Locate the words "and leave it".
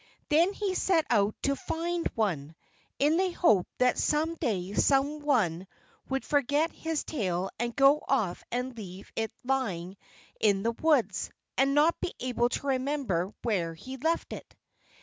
8.51-9.31